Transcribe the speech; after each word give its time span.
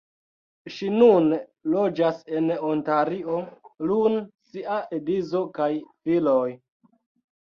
Ŝi 0.75 0.87
nune 0.93 1.37
loĝas 1.73 2.23
en 2.39 2.47
Ontario 2.69 3.35
lun 3.89 4.15
sia 4.55 4.79
edzo 4.99 5.43
kaj 5.61 5.69
filoj. 6.09 6.47